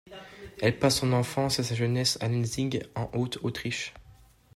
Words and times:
Elle 0.63 0.79
passe 0.79 0.97
son 1.01 1.13
enfance 1.13 1.59
et 1.59 1.63
sa 1.63 1.75
jeunesse 1.75 2.17
à 2.21 2.27
Lenzing, 2.27 2.81
en 2.95 3.11
Haute-Autriche. 3.13 3.93